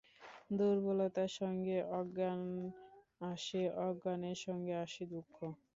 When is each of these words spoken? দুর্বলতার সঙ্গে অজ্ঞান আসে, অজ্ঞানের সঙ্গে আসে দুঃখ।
দুর্বলতার 0.51 1.31
সঙ্গে 1.39 1.77
অজ্ঞান 1.99 2.41
আসে, 3.25 3.61
অজ্ঞানের 3.87 4.37
সঙ্গে 4.45 4.73
আসে 4.85 5.03
দুঃখ। 5.11 5.35